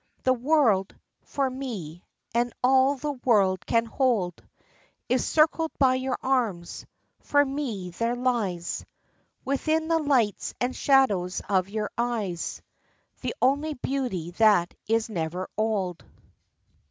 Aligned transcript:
The 0.23 0.33
world, 0.33 0.95
for 1.21 1.47
me, 1.47 2.03
and 2.33 2.51
all 2.63 2.95
the 2.95 3.11
world 3.23 3.63
can 3.67 3.85
hold 3.85 4.43
Is 5.07 5.23
circled 5.23 5.69
by 5.77 5.93
your 5.93 6.17
arms; 6.23 6.87
for 7.19 7.45
me 7.45 7.91
there 7.91 8.15
lies, 8.15 8.83
Within 9.45 9.89
the 9.89 9.99
lights 9.99 10.55
and 10.59 10.75
shadows 10.75 11.43
of 11.47 11.69
your 11.69 11.91
eyes, 11.99 12.63
The 13.21 13.35
only 13.43 13.75
beauty 13.75 14.31
that 14.39 14.73
is 14.87 15.07
never 15.07 15.47
old. 15.55 16.03